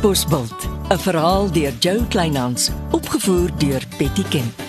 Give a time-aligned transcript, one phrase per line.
[0.00, 4.62] Katbosveld, 'n verhaal deur Jo Kleinhans, opgevoer deur Betty Kemp.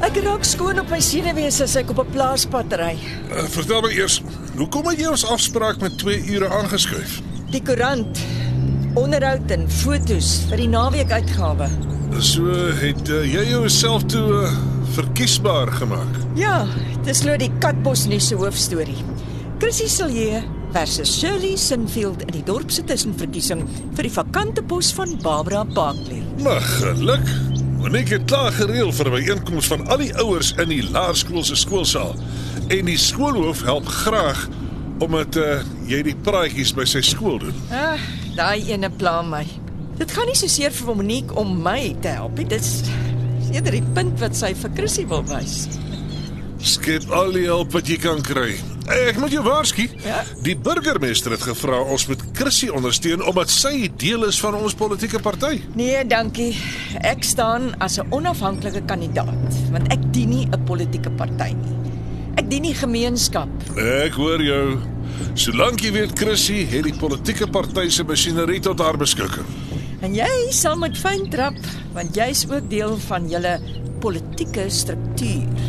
[0.00, 2.98] Ek raak skoon op my senuwees as ek op 'n plaaspad ry.
[3.30, 4.18] Uh, vertel my eers,
[4.60, 7.20] hoekom het jy ons afspraak met 2 ure aangeskuif?
[7.52, 8.20] Die koerant,
[8.98, 11.68] onderhoud en fotos vir die naweek uitgawe.
[12.18, 12.50] So
[12.80, 14.52] het uh, jy jouself toe uh,
[14.96, 16.22] verkiesbaar gemaak.
[16.38, 16.64] Ja,
[17.06, 18.98] dis nou die Katbos nuus se hoofstorie.
[19.60, 20.42] Chrissy Silje
[20.74, 23.64] versus Shirley Sinfield in die dorp se tussenverkiesing
[23.96, 26.22] vir die vakante pos van Barbara Parkley.
[26.44, 27.26] Maar geluk,
[27.80, 31.54] Monique het klaar gereël vir 'n byeenkoms van al die ouers in die laerskool se
[31.56, 32.14] skoolsaal.
[32.68, 34.48] En die skoolhoof help graag
[34.98, 37.54] omdat uh, jy die praatjies by sy skool doen.
[37.72, 37.96] Ah,
[38.36, 39.46] daai ene pla my.
[39.96, 42.46] Dit gaan nie so seer vir Monique om my te help nie.
[42.46, 42.82] Dis
[43.52, 45.68] eerder die punt wat sy vir Chrissy wil wys.
[46.60, 48.60] Skep al die hulp wat jy kan kry.
[48.88, 49.88] Ek moet jou waarsku.
[50.04, 50.22] Ja?
[50.42, 55.20] Die burgemeester het gevra ons moet Chrissy ondersteun omdat sy deel is van ons politieke
[55.22, 55.60] party.
[55.78, 56.56] Nee, dankie.
[57.00, 61.76] Ek staan as 'n onafhanklike kandidaat, want ek dien nie 'n politieke party nie.
[62.36, 63.48] Ek dien die gemeenskap.
[63.76, 64.78] Ek hoor jou.
[65.34, 69.46] Solank jy weet Chrissy het die politieke party se masjinerie tot haar beskikking.
[70.00, 71.58] En jy sal met fyn trap,
[71.92, 73.60] want jy's ook deel van julle
[74.00, 75.59] politieke struktuur.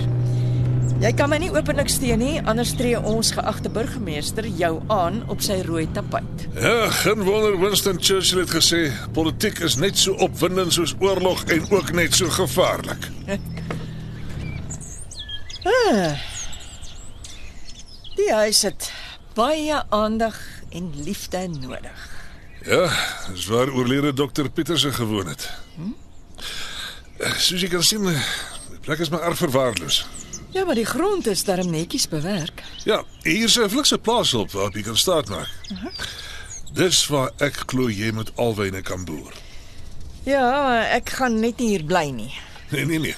[1.02, 5.41] Jy kan my nie openlik steun nie, anders tree ons geagte burgemeester jou aan op
[5.41, 6.43] sy rooi tapuit.
[6.53, 8.81] Ja, geen wonder Winston Churchill het gesê
[9.16, 13.09] politiek is net so opwindend soos oorlog en ook net so gevaarlik.
[18.21, 18.93] Die huis het
[19.33, 20.38] baie aandag
[20.69, 22.09] en liefde nodig.
[22.61, 22.86] Ja,
[23.33, 25.49] dis waar oorlede dokter Pieterse gewoon het.
[25.81, 25.97] Hm?
[27.42, 30.05] Soos jy kan sien, die plek is maar erg verwaarloos.
[30.52, 32.64] Ja, maar die grond is darm netjies bewerk.
[32.84, 35.50] Ja, hier is 'n flikse plaas op waar jy kan staat maak.
[35.72, 35.92] Uh -huh.
[36.73, 39.34] Dis waar ek glo jy met alwyne kan boer.
[40.23, 42.34] Ja, ek gaan net nie hier bly nie.
[42.70, 43.16] Nee, nee, nee.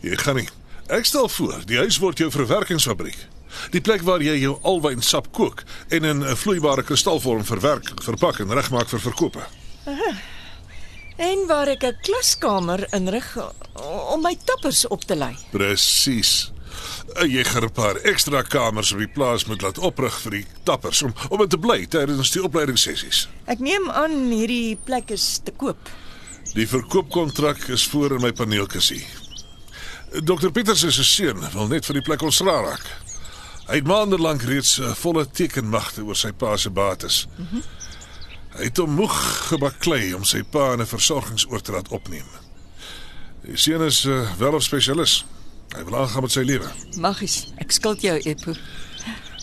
[0.00, 0.48] Jy gaan nie.
[0.86, 3.16] Ek stel voor, die huis word jou verwerkingsfabriek.
[3.70, 8.52] Die plek waar jy jou alwynsap kook en in 'n vloeibare kristalvorm verwerk, verpak en
[8.52, 9.42] regmaak vir verkope.
[11.16, 13.36] En waar ek 'n klaskamer inrig
[14.12, 15.36] om my tappers op te lei.
[15.50, 16.53] Presies.
[17.22, 21.02] Jy gaan 'n paar ekstra kamers op die plaas moet laat oprig vir die tappers
[21.02, 23.28] om om dit te bly tydens die opleidingssessies.
[23.46, 25.78] Ek neem aan hierdie plek is te koop.
[26.54, 29.06] Die verkoopkontrak is voor in my paneelkussie.
[30.22, 32.84] Dr Pieters se seun wil net vir die plek ontslaa raak.
[33.66, 37.26] Hy het maande lank reeds 'n volle tekenmagte oor sy pa se bates.
[37.36, 37.62] Mm -hmm.
[38.54, 39.14] Hy het hom moeg
[39.48, 42.26] gebaklei om sy pa in 'n versorgingsoord te laat opneem.
[43.42, 45.24] Die seun is uh, wel 'n spesialis.
[45.72, 46.68] Hy wil aangaan met sy lewe.
[47.02, 48.54] Magies, ek skuld jou Epo.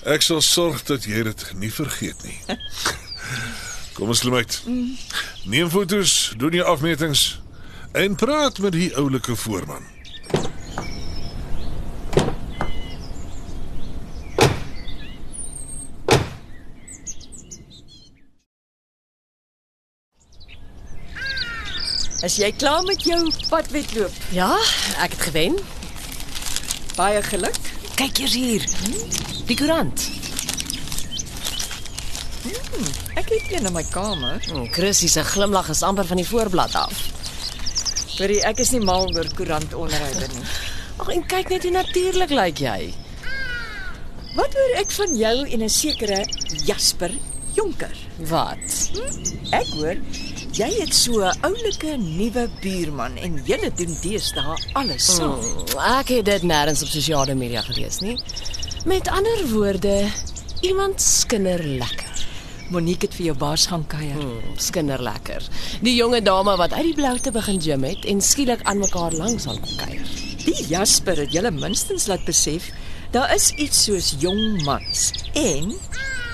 [0.08, 2.38] Ek sal sorg dat jy dit nie vergeet nie.
[3.96, 4.60] Kom ons klim uit.
[5.46, 7.42] Neem foto's, doen jou afmetings
[7.98, 9.84] en praat met die oulike voorman.
[22.22, 24.14] Is jy klaar met jou padwedloop?
[24.30, 24.54] Ja,
[25.02, 25.56] ek het gewen.
[27.02, 27.58] Baie geluk.
[27.98, 28.66] Kyk eers hier.
[29.48, 30.04] Die koerant.
[33.18, 34.38] Ek het een in my kamer.
[34.54, 37.02] Oh, Chrissy se glimlag is amper van die voorblad af.
[38.20, 40.46] Hoorie, ek is nie mal oor koerantonderhoude nie.
[41.02, 42.78] Ag, en kyk net hoe natuurlik lyk jy.
[44.38, 46.22] Wat hoor ek van jou en 'n sekere
[46.70, 47.18] Jasper
[47.58, 47.98] Jonker?
[48.30, 48.78] Wat?
[49.50, 49.98] Ek hoor
[50.52, 55.40] jy het so 'n oulike nuwe buurman en julle doen deesdae alles saam.
[55.40, 58.18] Hmm, ek het dit nêrens op sosiale media gelees nie.
[58.86, 60.10] Met ander woorde,
[60.62, 62.28] iemand skinder lekker.
[62.70, 64.16] Monique het vir jou baas gaan kuier.
[64.16, 65.42] Hmm, skinder lekker.
[65.82, 69.48] Die jonge dame wat uit die bloute begin gym het en skielik aan mekaar langs
[69.48, 70.08] aan kom kuier.
[70.46, 72.72] Die Jasper het julle minstens laat besef
[73.12, 75.76] daar is iets soos jong mans en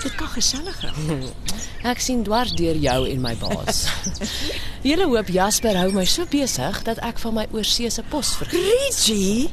[0.02, 1.54] dit kan gesellig raak.
[1.92, 3.84] Ek sien dwars deur jou en my baas.
[4.88, 8.62] Julle hoop Jasper hou my so besig dat ek van my oorseese pos vergeet.
[8.62, 9.48] Reggie,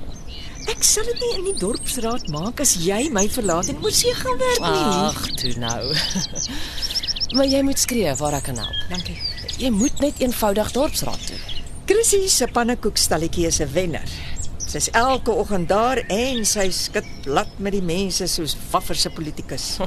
[0.70, 4.38] ek sal dit nie in die dorpsraad maak as jy my verlaat en oorsee gaan
[4.42, 4.86] werk nie.
[5.10, 5.82] Ag, toe nou.
[7.38, 8.86] maar jy moet skree waar ek kan help.
[8.94, 9.18] dankie.
[9.62, 11.38] Jy moet net eenvoudig dorpsraad toe.
[11.86, 14.10] Chrissy se pannekoekstalletjie is 'n wenner.
[14.66, 19.78] Sy's elke oggend daar en sy skud plat met die mense soos waffer se politikus.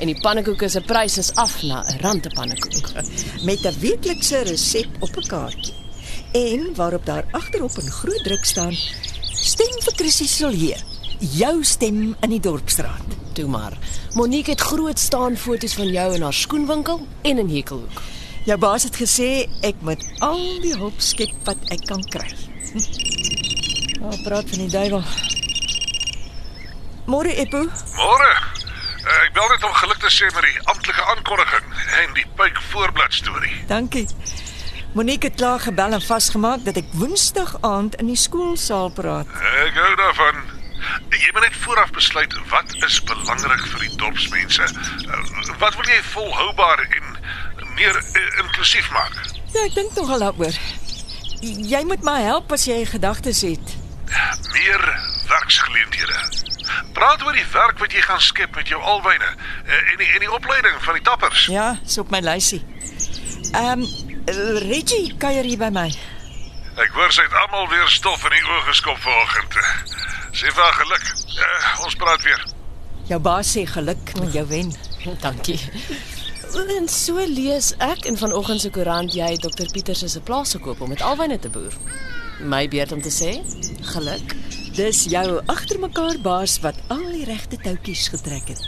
[0.00, 2.86] En die pannekoeke se prys is af na 'n rand 'n pannekoek.
[3.48, 5.74] met 'n weeklikse resep op 'n kaartjie.
[6.32, 8.74] En waarop daar agterop in groot druk staan:
[9.32, 10.76] Stem vir Chrissy Silje.
[11.18, 13.08] Jou stem in die dorpsstraat.
[13.32, 13.78] Toe maar.
[14.14, 18.02] Monique het groot staan foto's van jou in haar skoenwinkel en in Hekelhoek.
[18.44, 22.30] Jou baas het gesê ek moet al die hulp skep wat ek kan kry.
[24.00, 25.02] Oh, praat van die duiwel.
[27.06, 28.49] Môre Eppo, Môre.
[29.30, 31.66] Ek bel net om geluk te sê met die amptelike aankondiging
[32.00, 33.52] en die pyk voorblad storie.
[33.68, 34.08] dankie.
[34.98, 39.30] Monique het klaar gebel en vasgemaak dat ek Woensdag aand in die skoolsaal praat.
[39.68, 40.42] Ek hou daarvan.
[41.14, 44.66] Jy moet net vooraf besluit wat is belangrik vir die dorpsmense.
[45.06, 45.22] Uh,
[45.62, 47.14] wat wil jy volhoubaar en
[47.78, 49.14] meer uh, inklusief maak?
[49.54, 50.58] Ja, ek dink nogal daaroor.
[51.70, 53.78] Jy moet my help as jy gedagtes het.
[54.58, 54.82] Meer
[55.30, 56.39] werksgeleenthede.
[57.00, 60.20] Praat oor die werk wat jy gaan skep met jou alwyne uh, en die en
[60.20, 61.46] die opleiding van die tappers.
[61.48, 62.60] Ja, is op my lysie.
[63.56, 64.08] Ehm um,
[64.68, 65.86] Reggie kuier hier by my.
[66.78, 69.56] Ek hoor sy het almal weer stof in die oë geskop vanoggend.
[70.36, 71.08] Sê vir haar geluk.
[71.40, 72.44] Uh, ons praat weer.
[73.08, 74.70] Jou baas sê geluk met jou wen.
[75.24, 75.58] Dankie.
[76.76, 80.92] En so lees ek in vanoggend se koerant jy Dr Pieters se plaas gekoop om
[80.92, 81.74] met alwyne te boer.
[82.44, 83.38] My beurt om te sê,
[83.94, 84.36] geluk.
[84.80, 88.60] Dis jou agtermekaar baas wat al die regte toutjies getrek het.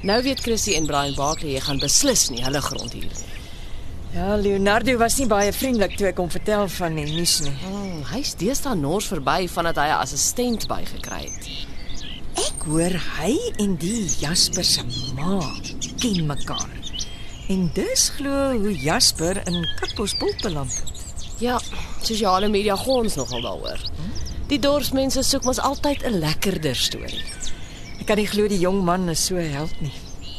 [0.00, 3.26] Nou weet Chrissy en Brian Barkley jy gaan beslis nie hulle grond hier nie.
[4.14, 7.52] Ja, Leonardo was nie baie vriendelik toe ek hom vertel van die nuus nie.
[7.68, 11.50] Oh, Hy's deesdae nors verby vandat hy 'n assistent bygekry het.
[12.46, 14.86] Ek hoor hy en die Jasper se
[15.18, 15.42] ma
[16.00, 16.72] ken mekaar.
[17.52, 21.28] En dis glo hoe Jasper in Katbosbult beland het.
[21.44, 21.60] Ja,
[22.00, 23.80] sosiale media gons nogal daaroor.
[24.48, 27.20] Die dorpsmense soek mos altyd 'n lekkerder storie.
[28.00, 29.92] Ek kan nie glo die jong man is so held nie.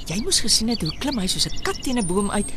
[0.09, 2.50] Jy moes gesien het hoe klim hy soos 'n kat teen 'n boom uit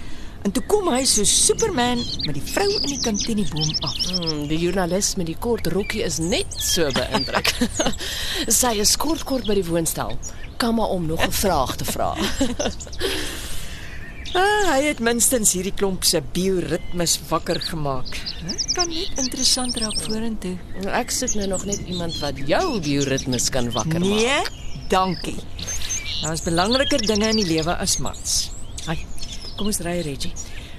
[0.45, 3.69] en toe kom hy so Superman met die vrou en die kind teen die boom
[3.81, 3.97] af.
[4.09, 7.53] Hmm, die joernalis met die kort rokkie is net so beïndruk.
[8.61, 10.17] Sy is kort kort by die woonstel.
[10.57, 12.17] Kan maar om nog 'n vraag te vra.
[14.33, 18.09] Ah, hy het minstens hierdie klomp se bioritmes wakker gemaak.
[18.47, 20.55] Dit kan net interessant raak vorentoe.
[20.89, 24.09] Ek soek nou nog net iemand wat jou bioritmes kan wakker maak.
[24.09, 24.41] Nee,
[24.89, 25.37] dankie.
[26.23, 28.39] Daar is belangriker dinge in die lewe as mats.
[28.87, 28.97] Hai,
[29.59, 30.33] kom ons ry Reggie.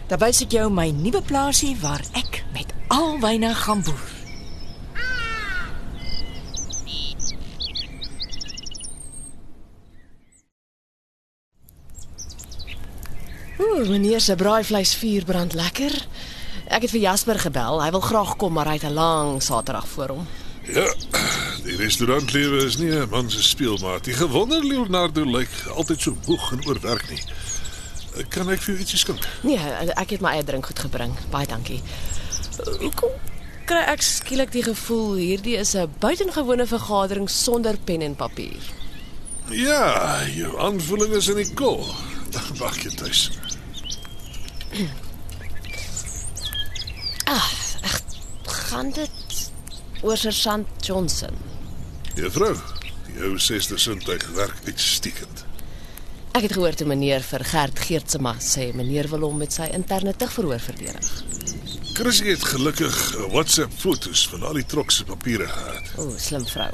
[0.10, 4.13] Dan wys ek jou my nuwe plaasie waar ek met alwyne gaan boer.
[13.58, 15.94] Ooh, meneer se braaivleisvuur brand lekker.
[16.74, 17.82] Ek het vir Jasper gebel.
[17.84, 20.28] Hy wil graag kom, maar hy het 'n lang Saterdag voor hom.
[20.64, 20.94] Ja,
[21.64, 24.04] die restaurantlewe is nie 'n man se speelmaat.
[24.04, 27.22] Die gewonder Leonardo lyk altyd so moeg en oorwerk nie.
[28.30, 29.28] Kan ek vir jou ietsie skink?
[29.42, 29.58] Nee,
[29.96, 31.14] ek het my eie drink goed gebring.
[31.30, 31.82] Baie dankie.
[32.80, 33.10] Hoekom
[33.66, 38.62] kry ek skielik die gevoel hierdie is 'n buitengewone vergadering sonder pen en papier?
[39.50, 41.86] Ja, jou aanvoeling is in die kol.
[42.32, 43.30] Dan wag jy tuis.
[48.74, 49.52] Gaan dit
[50.02, 51.36] oor Sergeant Johnson?
[52.16, 52.56] Juffrou,
[53.14, 55.44] jou sesde sintuig werk uitstekend.
[56.34, 60.16] Ek het gehoor toe meneer vir Gert Geertsema sê meneer wil hom met sy interne
[60.18, 61.12] tugverhoor verdedig.
[61.94, 62.98] Chrissy het gelukkig
[63.30, 65.94] WhatsApp foto's van al die trok se papiere gehad.
[66.02, 66.72] O, slim vrou.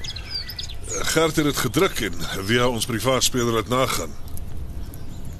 [1.11, 2.15] Gert het dit gedruk en
[2.47, 4.15] via ons privaat speler laat nagaan.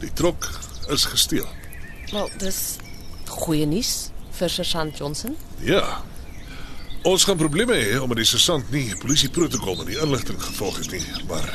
[0.04, 0.52] Die trok
[0.92, 1.48] is gesteel.
[2.12, 2.60] Wel, dis
[3.30, 5.36] goeie nuus vir Sergeant Johnson.
[5.66, 6.02] Ja.
[7.08, 11.04] Ons gaan probleme hê omdat die sergeant nie polisieprotokol en die inligting gevolg het nie,
[11.30, 11.48] maar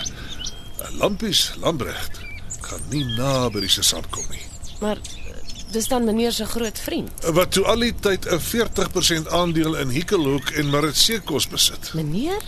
[1.00, 2.20] lampies Lambrecht
[2.64, 4.44] gaan nie na by die sergeant kom nie.
[4.80, 5.34] Maar eh,
[5.74, 7.26] dis dan meneer se groot vriend.
[7.36, 11.92] Wat toe al die tyd 'n 40% aandeel in Hikkelhoek en Maritseekos besit.
[11.94, 12.42] Meneer?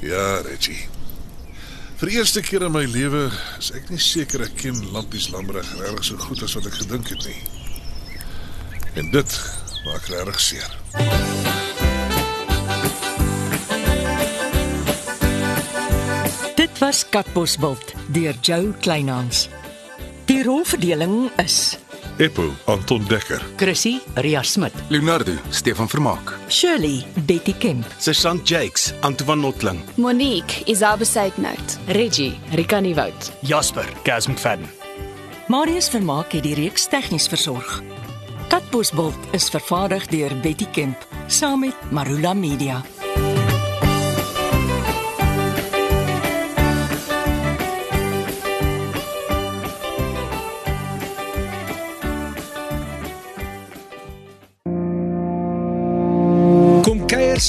[0.00, 0.88] Ja, Reggie.
[2.00, 3.26] Vir die eerste keer in my lewe
[3.60, 7.10] is ek nie seker ek ken Lampies Lambrecht regtig so goed as wat ek gedink
[7.12, 7.34] het nie.
[8.96, 9.34] En dit
[9.84, 10.70] maak regtig seer.
[16.56, 19.50] Dit was Katbosveld deur Jo Kleinhans.
[20.24, 21.76] Die rolverdeling is
[22.20, 26.34] Eppo Anton Dekker, Chrissy Ria Smit, Leonardo, Stefan Vermaak.
[26.48, 31.78] Shirley Betty Kemp, Sergeant Jakes, Antoine Notling, Monique, Isabel Seidnout.
[31.86, 33.32] Reggie, Rika Nieuwoud.
[33.40, 34.68] Jasper, Gaz McFadden.
[35.48, 37.80] Marius Vermaak het die reeks tegnies versorg.
[38.52, 42.82] Katbosveld is vervaardig deur Betty Kemp saam met Marula Media.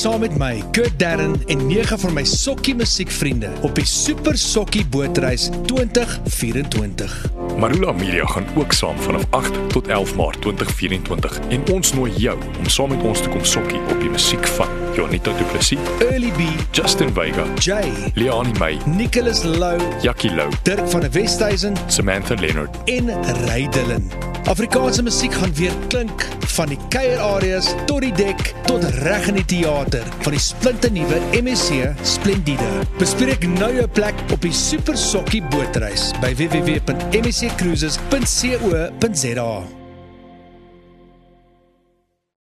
[0.02, 4.86] Saam met my, Kurt Darren en nege van my sokkie musiekvriende op die Super Sokkie
[4.90, 7.51] Bootreis 2024.
[7.62, 12.38] Marula Media gaan ook saam vanaf 8 tot 11 Maart 2024 en ons nooi jou
[12.60, 16.32] om saam met ons te kom sokkie op die musiek van Jonita Du Plessis, Early
[16.32, 22.34] B, Justin Vega, Jay, Leani May, Nicholas Lou, Jackie Lou, Dirk van der Westhuizen Samantha
[22.34, 22.78] Leonard.
[22.86, 24.10] en Rydelen.
[24.50, 29.46] Afrikaanse musiek gaan weer klink van die kuierareas tot die dek tot reg in die
[29.46, 32.68] teater van die splinte nuwe MSC Splendide.
[33.00, 36.34] Bespreek nou jou plek op die Super Sokkie Bootreis by
[37.58, 39.81] www.msccruises.co.za.